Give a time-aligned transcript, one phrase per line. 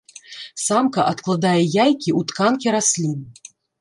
[0.65, 3.15] Самка адкладае яйкі ў тканкі раслін.